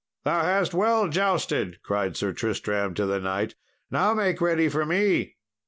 [0.23, 3.53] "Thou hast well jousted," cried Sir Tristram to the knight;
[3.91, 5.35] "now make ready for me!"